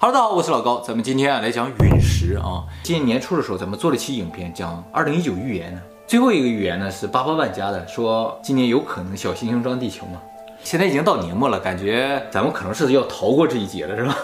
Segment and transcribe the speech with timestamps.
[0.00, 2.62] 哈喽，大家好，我是老高，咱们今天啊来讲陨石啊。
[2.84, 5.80] 今年年初的时候，咱们做了期影片，讲二零一九预言呢。
[6.06, 10.22] 最后一个预言呢是八八万加的，说今年有可能小行星撞地球嘛。
[10.62, 14.16] 现在已经到年末了，感觉咱们可能是要逃过这一劫了，是吧？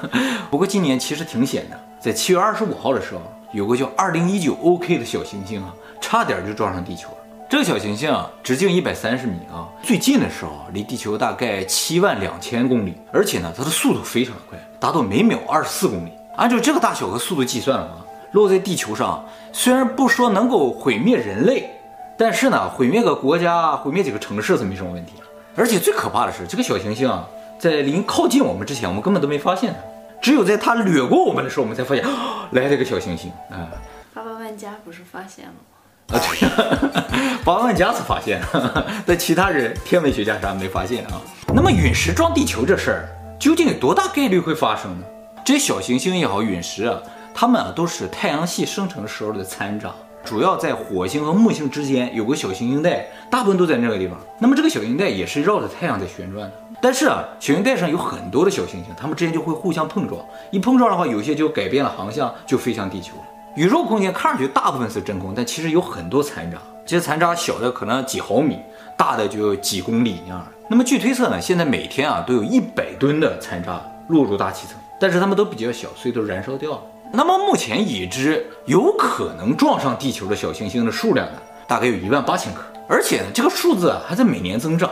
[0.50, 3.20] 不过今年其实挺险的，在七月二十五号的时候，
[3.52, 7.10] 有个叫二零一九 OK 的小行星啊，差点就撞上地球。
[7.48, 16.12] 这个小行星啊，直径一百三十米啊，最近的时候离地球大概七万两千公里，而且呢，它的速度非常快，达到每秒二十四公里。
[16.36, 21.70] 按照这个大小和速度计算的话，落在地球上，虽然不说能够毁灭人类，
[22.18, 25.14] 但是呢，毁灭个国家、毁灭几个城市是没什么问题。
[25.56, 27.26] 而且最可怕的是，这个小行星啊，
[27.58, 29.78] 在临靠近我们之前，我们根本都没发现它，
[30.20, 32.04] 只有在它掠过我们的时候，我们才发现，
[32.50, 33.72] 来了个小行星啊。
[34.12, 35.60] 八八万家不是发现了吗？
[36.08, 41.20] 啊，对呀， 八万加才发现了， 但其他人天文学家啥没发现啊。
[41.54, 43.08] 那么陨石撞地球这事儿
[43.38, 45.04] 究竟有多大概率会发生呢？
[45.44, 46.98] 这些小行星也好，陨石啊，
[47.34, 49.90] 它们啊都是太阳系生成时候的残渣，
[50.24, 54.18] 主要在火星和木星之间有个小行星带，大部分都在那个地方。
[54.38, 56.52] 那么这个小行星带也是绕着太阳在旋转的。
[56.80, 60.20] 但是啊，小行星带上有很多的小行星，它们之间就会互相碰撞，
[60.50, 63.22] 一碰撞的话，有些就改变了航向，就飞向地球了。
[63.58, 66.56] 宇宙空间看上去大部分是真空，但其实有很多残渣。
[66.86, 68.56] 这些残渣小的可能几毫米，
[68.96, 70.46] 大的就几公里那样。
[70.68, 76.82] 那么据推测呢，现在每天啊都有一百吨的残渣落入大气层，但是它们都比较小，所以都燃烧掉了。
[77.12, 84.88] 那么目前已知有可能撞上地球的小行星的数量呢，大概有一万八千颗，而且呢这个数字啊还在每年增长。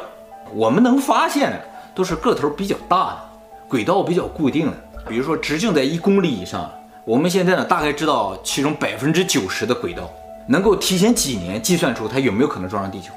[0.52, 3.18] 我们能发现的都是个头比较大的，
[3.68, 4.76] 轨道比较固定的，
[5.08, 6.68] 比如说直径在一公里以上。
[7.06, 10.10] 我们现在呢，大概知道其中百分之九十的轨道，
[10.48, 13.12] 能够提前几年计算出它有没有可能撞上地球。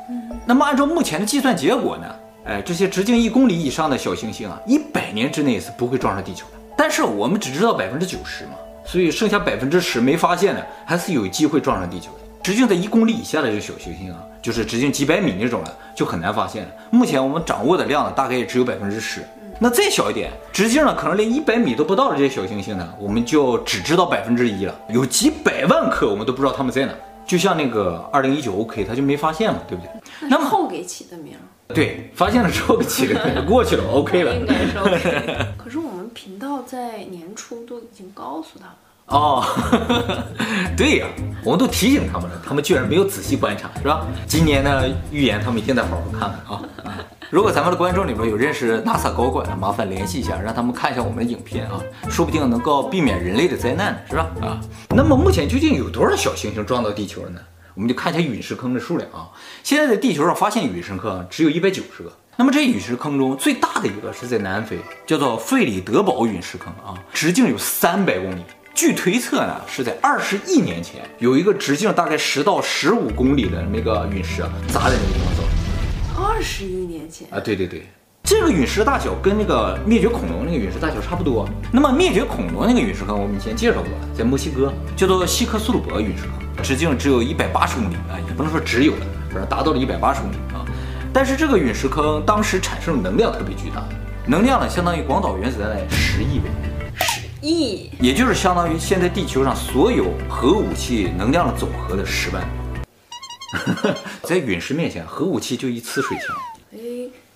[0.46, 2.06] 那么按照目前的计算结果呢，
[2.46, 6.52] 哎，这些直径一公里以上的小行星啊，一百年之内是不会撞上地球的。
[6.78, 8.52] 但是我们只知道百分之九十嘛，
[8.86, 12.20] 所以剩下百分之十没发现的，还是有机会撞上地球的。
[12.44, 16.70] 直径在一公里以下的这个小行星啊，就是直径几百米那种的，就很难发现了。
[16.92, 19.28] 目前我们掌握的量呢，大概也只有百分之十。
[19.62, 24.74] 那再小一点，直径呢可能连一百米都不到的这些小行星呢，我们就只知道百分之一了。
[24.90, 26.94] 有几百万颗，我们都不知道它们在哪。
[27.28, 29.92] 就像那个二零一九 OK，它就没发现嘛，对不对？
[30.30, 31.34] 那么后给起的名？
[31.76, 34.34] 对，发现了之后给起的名，过去了，OK 了。
[34.36, 35.46] 应该是 OK。
[35.58, 38.76] 可是我们频道在年初都已经告诉他们。
[39.08, 39.44] 哦，
[40.78, 41.08] 对呀，
[41.44, 44.08] 我们都提醒他们了，他们居然没有仔细观察，是吧？
[44.26, 46.64] 今年呢预言，他们一定得好好看看啊！
[47.30, 51.80] 如果咱们的观众里面有认识 NASA 高管的，麻烦联系一下，让他们看一下我们的影片啊，
[52.10, 54.32] 说不定能够避免人类的灾难呢，是吧？
[54.42, 54.60] 啊，
[54.96, 57.40] 那么目前究竟有多少小行星撞到地球了呢？
[57.76, 59.30] 我们就看一下陨石坑的数量啊。
[59.62, 68.42] 现在在地球上发现陨石坑只有一百九十个，那么这陨石坑中最大的一个是在南非，叫做费里德堡陨石坑啊，直径有三百公里。
[68.74, 75.39] 据推测呢，是在二十亿年前，有一个直径大概十到十五公里的那个陨石，砸在那个地方。
[76.40, 77.84] 二十亿年前啊，对对对，
[78.24, 81.46] 这个陨石大小跟那个灭绝恐龙那个陨石大小差不多。
[81.70, 90.64] 那么灭绝恐龙那个陨石坑，我们以前介绍过，在墨西哥叫做希克苏鲁伯陨石坑，直径只有一百八十公里啊，也不能说只有了，反正达到了一百八十公里啊。
[91.12, 93.84] 但是这个陨石坑当时产生的能量特别巨大，
[94.26, 96.50] 能量呢相当于广岛原子弹的十亿倍。
[97.42, 102.42] 亿，也就是相当于现在地球上所有核武器能量的总和的十万。
[104.24, 106.36] 在陨石面前，核武器就一呲水枪。
[106.74, 106.78] 哎，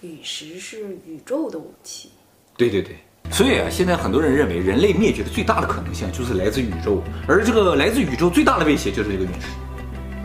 [0.02, 2.12] 陨石是宇宙的武器。
[2.56, 2.98] 对对对，
[3.32, 9.48] 所以啊，现在很多人认为人类灭绝的最大的可能性就是来自宇宙，而这个来自宇宙最大的威胁就是这个陨石。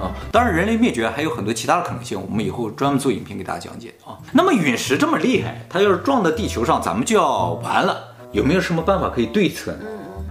[0.03, 4.19] 啊，当然人类灭绝还有很多其他的可能性，我们以后专门做影片给大家讲解啊。
[4.31, 8.15] 那么陨石这么厉害，它要是撞到地球上，咱们就要完了。
[8.31, 9.87] 有没有什么办法可以对策呢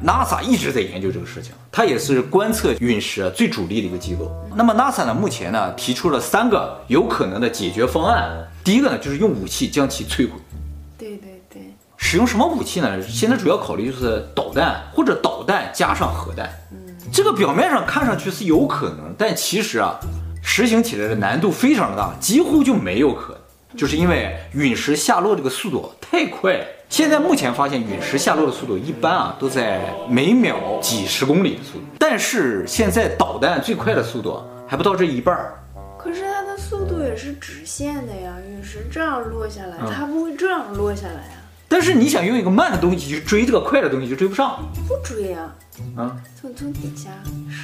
[0.06, 4.32] ？NASA 一直在研究这个事情，它也是观测陨石最主力的一个机构。
[4.56, 8.48] 那么 NASA 呢，目前呢提出了三个有可能的解决方案。
[8.64, 10.34] 第一个呢，就是用武器将其摧毁。
[10.98, 11.62] 对对对。
[11.98, 13.02] 使用什么武器呢？
[13.02, 16.48] 现在主要考虑就是导弹或者导弹加上核弹。
[16.72, 20.00] 嗯，这个表面上看上去是有可能，但其实啊，
[20.44, 23.42] 实行起来的难度非常的大，几乎就没有可能。
[23.76, 26.66] 就是因为陨石下落这个速度太快了。
[26.90, 31.86] 现在目前发现陨石下落的速度一般啊，都在每秒几十公里的速度。
[32.00, 35.54] 但是现在导弹最快的速度还不到这一半儿。
[35.98, 41.34] 可是它的速度也是直线的呀，陨石这样落下来，它不会这样落下来呀。
[41.68, 44.58] 但是你想用一个慢的东西去追这个快的东西，就追不上。
[44.88, 45.54] 不追呀，
[45.98, 47.10] 啊，从从底下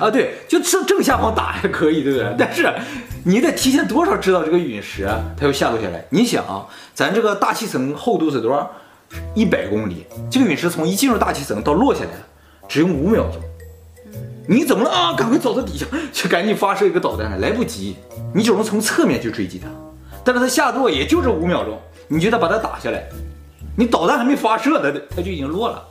[0.05, 2.27] 啊，对，就正正下方打还可以，对不对？
[2.37, 2.69] 但是
[3.23, 6.03] 你得提前多少知道这个陨石它要下落下来？
[6.09, 8.69] 你想啊，咱这个大气层厚度是多少？
[9.35, 12.11] 一百公里，这个陨石从一进入大气层到落下来，
[12.67, 13.41] 只用五秒钟。
[14.47, 15.13] 你怎么了啊？
[15.13, 17.95] 赶快走到底下，就赶紧发射一个导弹，来不及，
[18.33, 19.67] 你只能从侧面去追击它。
[20.23, 23.07] 但是它下落也就这五秒钟，你觉得把它打下来，
[23.77, 25.83] 你导弹还没发射呢，它就已经落了。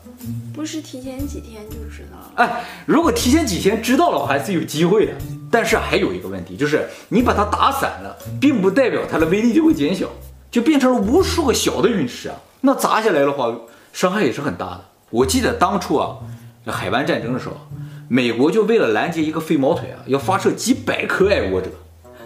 [0.55, 2.33] 不是提前几天就知道了？
[2.37, 5.13] 哎，如果提前几天知道了，还是有机会的。
[5.51, 10.07] 但是还有一个问题，就是你把它打散了，并不代表它的威力就会减小，
[10.51, 12.37] 就变成了无数个小的陨石啊。
[12.63, 13.55] 那砸下来的话，
[13.93, 14.81] 伤害也是很大的。
[15.11, 16.17] 我记得当初啊，
[16.67, 17.57] 海湾战争的时候。
[18.09, 21.71] 美国就为了拦截一个飞毛腿啊，要发射几百颗爱国者，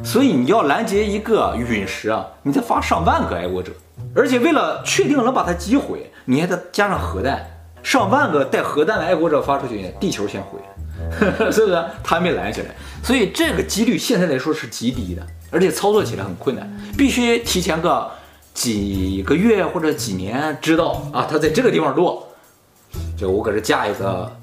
[0.03, 3.71] 所以你要拦截一个陨石啊，你得发上万个爱国者，
[4.13, 7.47] 而且为了确定能把它击毁，你还得加上核弹，
[7.85, 10.59] 上万个带核弹的爱国者发出去，地球先毁，
[11.53, 11.85] 是不是？
[12.03, 12.75] 他没拦下来，
[13.05, 16.69] 所以这个几率现在来说是极低的，而且操作起来很困难，
[16.99, 18.11] 必须提前个
[18.57, 22.27] 几个月或者几年知道啊，它在这个地方落，
[23.15, 24.35] 就我搁这架一个。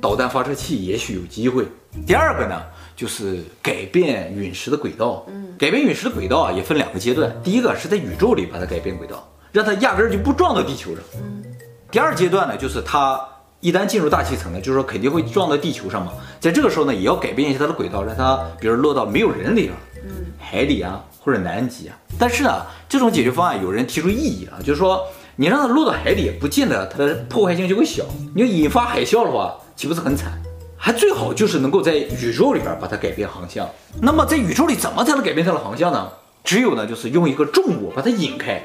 [0.00, 1.64] 导弹发射器也许有机会。
[2.04, 2.60] 第二个呢，
[2.96, 5.24] 就是改变陨石的轨道。
[5.28, 7.32] 嗯，改变陨石的轨道啊，也分两个阶段。
[7.44, 11.04] 第一个是在宇宙里把它改变轨道，让它压根儿就不撞到地球上。
[11.14, 11.44] 嗯，
[11.88, 13.20] 第二阶段呢，就是它
[13.60, 16.12] 一旦进入大气层呢，就是说肯定会撞到地球上嘛。
[16.40, 21.96] 在这个时候呢，也要改变一下它的轨道，让它比如落到没有人的地方，嗯，海里啊或者南极啊。
[22.18, 28.04] 但是呢，这种解决方案有人提出异议啊，就是说你让它落到海里，不见得它的破坏性就会小。
[28.34, 29.56] 你要引发海啸的话。
[29.74, 30.30] 岂不是很惨？
[30.76, 33.66] 还最好就是能够在宇宙里边把它改变航向。
[34.00, 36.12] 那么在宇宙里怎么才能改变它的航向呢？
[36.44, 38.62] 只有呢，就是用一个重物把它引开。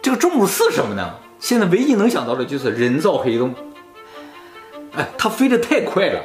[0.00, 1.14] 这个重物是什么呢？
[1.38, 3.54] 现在唯一能想到的就是人造黑洞。
[4.94, 6.20] 哎，它飞得太快了，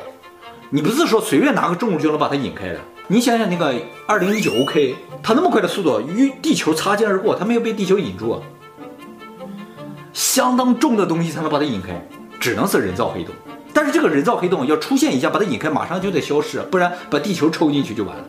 [0.69, 2.79] 你不是说随便拿个重物就能把它引开的。
[3.09, 3.73] 你想想那个
[4.05, 8.41] 二零一九 OK，它那么快的速度与地球擦肩而过，它没有被地球引住，
[10.11, 12.05] 相当重的东西才能把它引开，
[12.37, 13.33] 只能是人造黑洞。
[13.73, 18.23] 但是这个人造黑洞要出现一下，把它引开，马上就得消失，不然把地球抽进去就完了。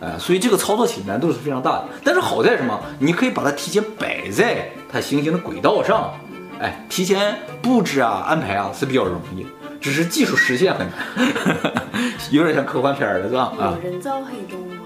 [0.00, 1.84] 哎，所以这个操作起难度是非常大的。
[2.04, 2.78] 但是好在什么？
[2.98, 6.12] 你可以把它提前摆在它行星的轨道上，
[6.60, 9.46] 哎，提前布置啊、安排啊是比较容易，
[9.84, 11.84] 只是技术实现很难，
[12.32, 13.52] 有点像科幻片了，是吧？
[13.60, 14.76] 啊，人造黑洞吗？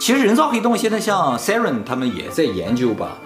[0.00, 3.18] 其实人造黑洞现在像 CERN 他们也在研究吧，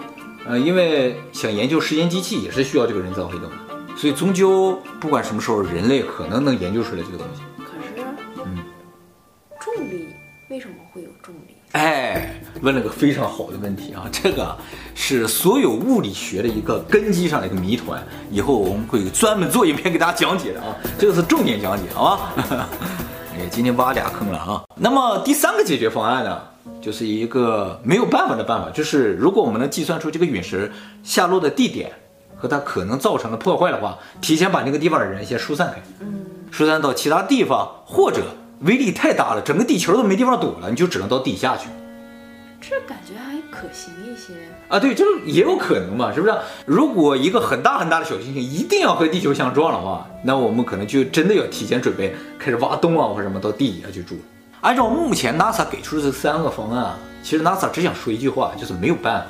[0.47, 3.95] 呃，因为想研究时间机器也是需要这个人造黑洞的。
[3.97, 7.41] 所以终究不管什么时候，人类可能能研究出来这个东西。
[7.57, 8.05] 可是，
[8.45, 8.63] 嗯，
[9.59, 10.09] 重力
[10.51, 11.55] 为什么会有重力？
[11.71, 14.07] 哎，问了个非常好的问题啊！
[14.11, 14.55] 这个
[14.95, 18.03] 是所有物理学的一个根基上的一个谜团。
[18.31, 22.67] 以后我们会专门做影片给大家讲解的啊， 这个是重点讲解，好吧？
[23.37, 24.63] 哎，今天挖俩坑了啊！
[24.77, 26.41] 那么第三个解决方案呢，
[26.81, 30.71] 就是一个没有办法的办法，就是如果我们能计算出这个陨石
[31.03, 31.91] 下落的地点。
[32.37, 38.21] 和它可能造成的破坏的话，提前把那个地方的人先疏散开，嗯，疏散到其他地方，或者
[38.59, 41.69] 威力太大了，整个地球都没地方躲了，你就只能到地下去。
[42.67, 44.33] 这感觉还可行一些
[44.67, 46.33] 啊，对，就是也有可能嘛，是不是？
[46.65, 54.17] 如果一个很大很大的小行星一定要和地球相撞的话，那我们可能就真的要提前准备开始挖洞啊，或者什么到地底下去住。
[54.61, 59.27] 按照目前 NASA 给出的这三个方案，其实 NASA 只想说一句话，就是没有办法。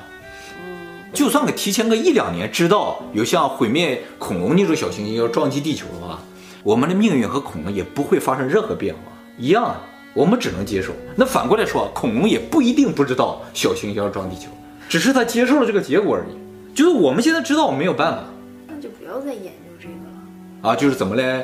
[1.11, 6.19] 就算个提前个一两年知道有像毁灭恐龙那种小行星要撞击地球的话，
[6.63, 9.01] 我们的命运和恐龙也不会发生任何变化，
[9.37, 9.75] 一样，
[10.15, 10.93] 我们只能接受。
[11.15, 14.47] 那反过来说，恐龙也不一定不知道小行星要撞地球，
[14.87, 16.73] 只是他接受了这个结果而已。
[16.73, 18.23] 就是我们现在知道我们没有办法，
[18.67, 20.75] 那就不要再研究这个了啊！
[20.75, 21.43] 就是怎么来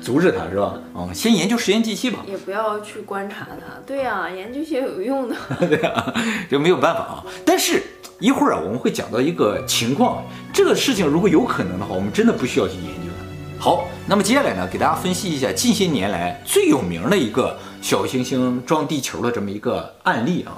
[0.00, 0.74] 阻止它，是吧？
[0.94, 3.80] 啊，先研究实验机器吧，也不要去观察它。
[3.86, 5.34] 对呀，研究些有用的。
[5.66, 6.14] 对呀，
[6.50, 7.24] 就没有办法啊。
[7.44, 7.82] 但是。
[8.20, 13.64] 一会儿啊，我们会讲到一个情况，这个事情如果有可能的话，我们真的不需要去研究它。
[13.64, 20.54] 好，那么接下来呢，给大家分析一下近些年来最有名的一个小行星撞地球的这么一个案例啊，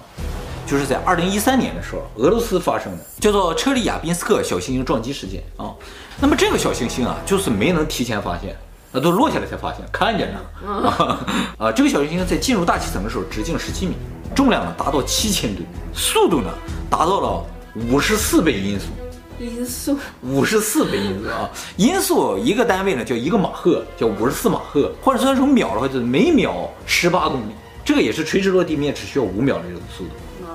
[0.66, 5.72] 就是在二零一三年的时候，俄罗斯发生的，叫做车里亚宾斯克小行星撞击事件啊。
[6.20, 8.54] 那么这个小行星啊，就是没能提前发现，
[8.92, 11.24] 那都落下来才发现，看见了
[11.58, 11.72] 啊。
[11.72, 13.94] 这个小行星在进入大气层的时候，直径十七米，
[14.34, 16.50] 重量呢达到七千吨，速度呢
[16.90, 17.44] 达到了。
[17.90, 18.86] 五十四倍音速，
[19.38, 21.50] 音速五十四倍音速啊！
[21.76, 27.54] 音速一个单位呢叫一个马赫，叫五十四马赫，或者算成秒的话就是每秒十八公里。
[27.84, 30.10] 这个也是垂直落地面只需要五秒的这种速度。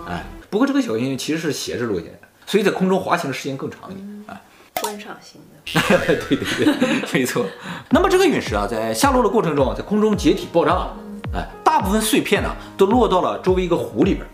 [0.08, 4.24] 哎，不过这个小行星其实是斜着落下来的，所以在空中滑行的时间更长一点。
[4.28, 4.42] 哎，
[4.82, 5.60] 观赏性的。
[6.28, 6.74] 对对对，
[7.14, 7.46] 没错。
[7.92, 10.98] 那么这个陨石啊，在下落的过程中，在空中解体爆炸了，
[11.36, 14.26] 哎，大部分碎片呢都落到了周围一个湖里边，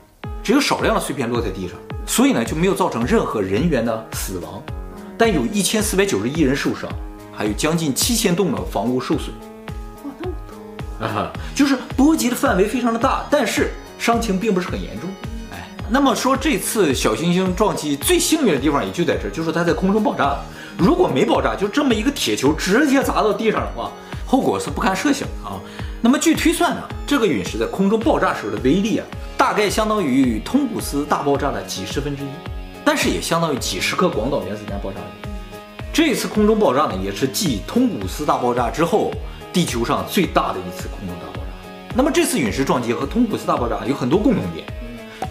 [0.42, 1.78] 只有少量的碎片落在地上。
[2.06, 4.62] 所以呢，就没有造成任何人员的死亡，
[5.18, 6.90] 但有一千四百九十一人受伤，
[7.34, 9.34] 还有将近七千栋的房屋受损。
[10.04, 15.10] 哇，那么多啊， 就是波及的范围非常的大，但是伤情并不是很严重。
[15.52, 20.46] 哎，那么说这次小行星撞击最幸运的地方也就在这儿，就是它在空中爆炸了。
[20.78, 23.92] 如果没爆炸，就这么一个铁球直接砸到地上的话，
[24.26, 25.58] 后果是不堪设想啊。
[26.02, 29.06] 那么据推算呢，这个陨石在空中爆炸时候的威力啊，
[29.38, 32.28] 大概相当于通古斯大爆炸的几十分之一，
[32.84, 34.98] 但是也相当于几十颗广岛原子弹爆炸。
[35.94, 39.12] 这次空中爆炸呢，也是继通古斯大爆炸之后，
[39.54, 41.50] 地球上最大的一次空中大爆炸。
[41.96, 44.66] 那么这次陨石撞击和通古斯大爆炸有很多共同点，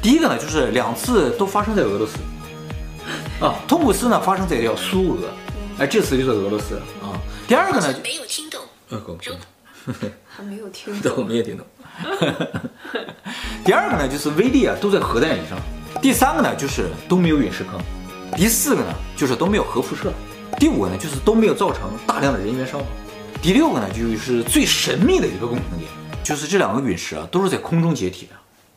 [0.00, 2.18] 第一个呢，就是两次都发生在俄罗斯。
[3.40, 5.28] 啊，通古斯呢发生在叫苏俄，
[5.78, 7.12] 哎，这次就是俄罗斯啊。
[7.46, 9.14] 第二个呢，没有听懂，呃，够
[10.26, 11.66] 还没有听懂，我没有听懂。
[13.64, 15.58] 第二个呢，就是威力啊都在核弹以上。
[16.02, 17.80] 第三个呢，就是都没有陨石坑。
[18.36, 20.12] 第四个呢，就是都没有核辐射。
[20.58, 22.88] 第五个呢，就是都没有造成大量的人员伤亡。
[23.40, 25.88] 第六个呢，就是最神秘的一个共同点，
[26.22, 28.32] 就是这两个陨石啊都是在空中解体的。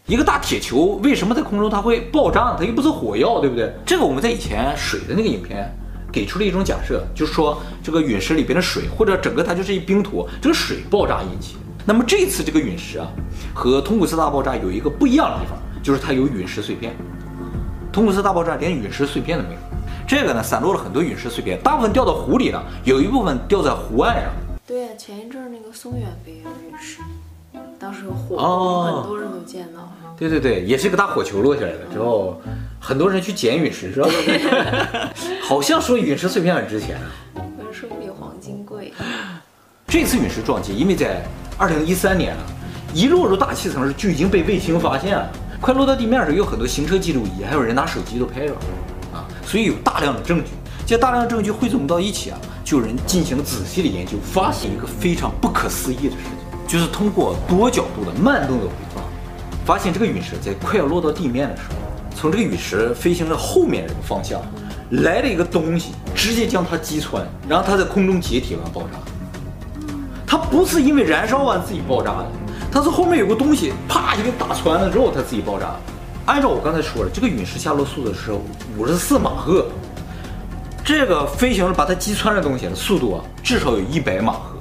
[0.05, 2.55] 一个大铁球为什么在空中它会爆炸？
[2.57, 3.73] 它又不是火药，对不对？
[3.85, 5.69] 这个我们在以前水的那个影片
[6.17, 11.57] 给出了一种假设，就是说这个陨石里边的水或者整个它就是一冰坨，这个水爆炸引起。
[11.85, 13.07] 那么这次这个陨石啊，
[13.53, 16.95] 和通古斯大爆炸有一个不一样的地方，就是它有陨石碎片。
[17.93, 19.59] 通古斯大爆炸连陨石碎片都没有，
[20.07, 24.33] 这个呢散落了很多陨石碎片，大部分掉到湖里了，有一部分掉在湖岸上。
[24.65, 26.99] 对呀，前一阵那个松远不也有陨石？
[27.79, 29.91] 当时火，哦，很多人都见到。
[30.17, 32.41] 对对对，也是个大火球落下来了之后，
[32.79, 34.09] 很多人去捡陨石是吧？
[35.43, 37.05] 好像说陨石碎片很值钱啊，
[37.71, 38.91] 说比黄金贵。
[39.87, 41.23] 这次陨石撞击，因为在
[41.57, 42.41] 二零一三年啊，
[42.95, 45.29] 一落入大气层时就已经被卫星发现了，
[45.61, 48.53] 快落到地面时有很多行车记录仪，还有人拿手机都拍着
[49.13, 50.49] 啊，所以有大量的证据。
[50.85, 56.46] 这大量的证据汇总到一起啊，就有人进行仔细的研究，发现一个非常不可思议的事情。
[56.67, 59.03] 就是通过多角度的慢动作回放，
[59.65, 61.75] 发现这个陨石在快要落到地面的时候，
[62.13, 64.41] 从这个陨石飞行的后面这个方向
[64.91, 68.99] 来了一个东西，直接将它击穿，然后它在空中解体完爆炸。
[70.25, 72.25] 它不是因为燃烧完自己爆炸的，
[72.69, 75.75] 它是后面有个东西啪就给打穿了之后它自己爆炸。
[76.25, 78.33] 按照我刚才说的，这个陨石下落速度是
[78.77, 79.65] 五十四马赫，
[80.83, 84.56] 这个飞行把它击穿的东西的速度啊，至少有一百马赫。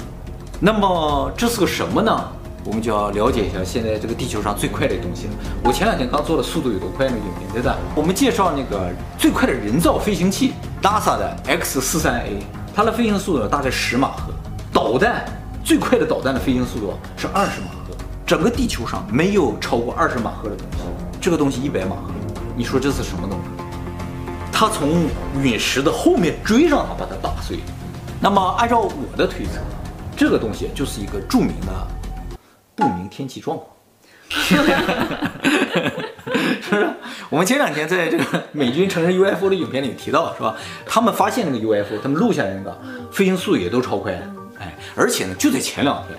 [0.58, 2.32] 那么这是个什么呢？
[2.64, 5.32] 我们就要了解一下现在这个地球上最快的东西了。
[5.62, 7.76] 我前两天刚做了速度有多快那个影片，对吧？
[7.94, 12.38] 我们介绍那个最快的人造飞行器，NASA 的 X 四三 A，
[12.74, 14.32] 它的飞行速度大概十马赫。
[14.72, 15.24] 导弹
[15.62, 17.94] 最快的导弹的飞行速度是二十马赫。
[18.26, 20.78] 整个地球上没有超过二十马赫的东西。
[21.20, 22.10] 这个东西一百马赫，
[22.56, 24.30] 你说这是什么东西？
[24.50, 25.04] 它从
[25.40, 27.58] 陨石的后面追上它，把它打碎。
[28.18, 29.60] 那么按照我的推测。
[30.16, 31.86] 这个东西就是一个著名的
[32.74, 33.68] 不明天气状况，
[34.28, 34.72] 是不是？
[37.28, 40.56] 我们前两天在这个美军承认 UFO 的影片里提到，是吧？
[40.86, 42.80] 他们发现那个 UFO，他们录下来那个
[43.12, 44.12] 飞行速度也都超快，
[44.58, 46.18] 哎，而且呢，就在前两天，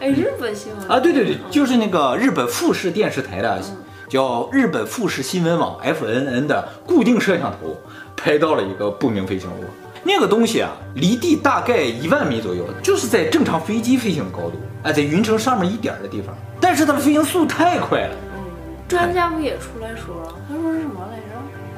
[0.00, 3.62] 哎，日本新闻啊，对对对，就是那个日本富士电视台的
[4.08, 7.78] 叫日本富士新闻网 FNN 的固定摄像头
[8.16, 9.64] 拍到了一个不明飞行物。
[10.02, 16.34] 那个东西啊，离地大概一万米左右，就是在正常飞机飞行的高度，哎，在云层上面一点的地方。
[16.60, 18.14] 但是它的飞行速度太快了。
[18.34, 18.40] 嗯，
[18.88, 20.34] 专家不也出来说了？
[20.48, 21.22] 他说是什么来着？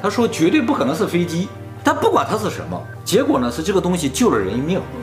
[0.00, 1.48] 他说绝对不可能是飞机。
[1.84, 4.80] 但不管它是什么，结果呢是这个东西救了人一命。
[4.94, 5.00] 嗯，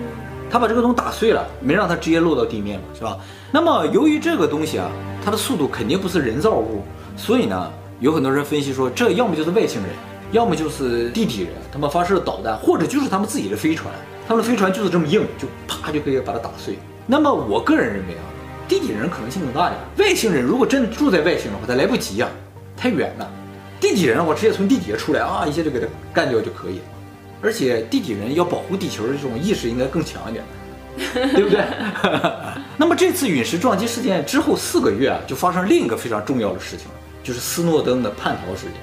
[0.50, 3.18] 他把这个东西打碎了，没让它直接落到地面嘛，是吧？
[3.52, 4.90] 那么由于这个东西啊，
[5.24, 6.84] 它的速度肯定不是人造物，
[7.18, 9.92] 所以呢，有很多人分析说，这要么就是外星人。
[10.32, 13.94] 要么就是地底人，他们发射的导弹，或者就是他们自己的飞船，
[14.28, 16.78] 他们的飞船就是这么硬，就啪就可以把它打碎。
[17.08, 18.22] 那么我个人认为啊，
[18.68, 19.80] 地底人可能性更大点。
[19.98, 23.28] 外星人如果真的住在外星的话，他来不及呀、啊，太远了。
[23.80, 26.82] 地底人我直接从地底下出来啊，一下就给他干掉就可以。
[27.42, 30.44] 而且地底人要保护地球的这种意识应该更强一点，
[31.34, 31.64] 对不对？
[32.78, 36.88] 那么这次陨石撞击事件之后四个月啊，就发生另一个非常重要的事情，
[37.24, 38.74] 就是斯诺登的叛逃事件。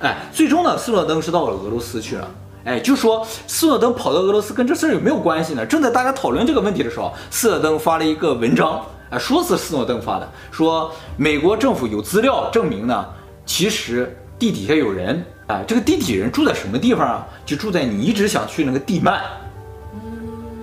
[0.00, 2.28] 哎，最终呢，斯诺登是到了俄罗斯去了。
[2.64, 5.64] 哎，就说斯诺登跑到俄罗斯跟这事儿有没有关系呢？
[5.64, 13.06] 正在大家讨论这个问题的时候，斯诺登发了一个文章，哎，说是斯诺登发的，说美国政府有资料证明呢，
[13.44, 15.24] 其实地底下有人。
[15.48, 17.26] 哎，这个地底人住在什么地方啊？
[17.44, 19.20] 就住在你一直想去那个地幔，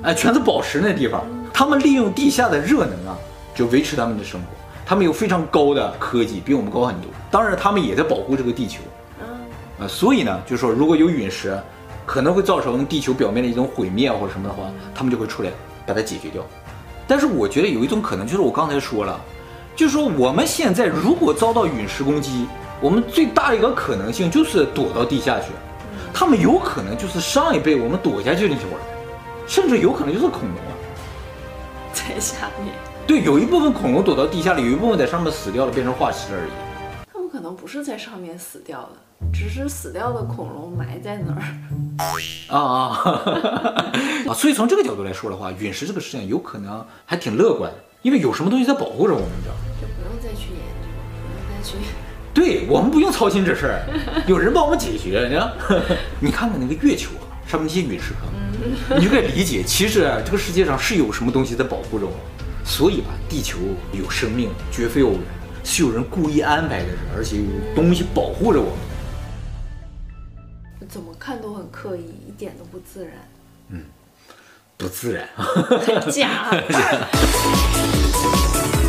[0.02, 1.22] 哎，全是宝石那地方。
[1.54, 3.18] 他们利用地下的热能啊，
[3.54, 4.48] 就维持他们的生活。
[4.86, 7.12] 他们有非常高的科技，比我们高很多。
[7.30, 8.80] 当然，他们也在保护这个地球。
[9.80, 11.58] 啊，所以呢，就是说，如果有陨石
[12.06, 14.64] 可能会造成地球表面的一种毁灭或者什么的话，
[14.96, 15.52] 他们就会出来
[15.86, 16.44] 把它解决掉。
[17.08, 19.20] 但是我觉得有一种可能，就是我刚才说了，
[19.76, 22.48] 就是说我们现在如果遭到陨石攻击，
[22.82, 25.48] 我们最大的一个可能性就是躲到地下去。
[26.14, 30.74] 他们有可能就是上一辈我们躲下去那些玩意儿，甚至有可能就是恐龙啊，
[31.94, 32.74] 在下面。
[33.06, 36.67] 对，有一部分恐龙躲到地下里，有一部分在上面死掉了，变成化石而已。
[37.38, 41.44] 可能不是在上面死掉的，只是死掉的恐龙埋在那儿。
[42.50, 43.94] 啊啊
[44.28, 44.34] 啊！
[44.34, 49.46] 所以从这个角度来说的话，陨石这个事情有可能还挺乐观，因为有什么东西在保护着我们，你？
[49.80, 51.78] 就不用再去研究，不用再去。
[52.34, 53.86] 对，我们不用操心这事儿，
[54.26, 55.30] 有人帮我们解决。
[55.30, 55.82] 你看，
[56.20, 62.20] 你看看那个月球啊，上面那些陨石坑，你就可以理解，其实啊，这个世界上是有什么东西在保护着我们。
[62.66, 63.60] 所以吧，地球
[63.94, 65.22] 有生命绝非偶然，
[65.70, 67.44] 是有人故意安排的，而且有
[67.76, 68.78] 东西保护着我们。
[70.88, 73.14] 怎么看都很刻意，一点都不自然。
[73.68, 73.84] 嗯，
[74.78, 76.56] 不自然，很假。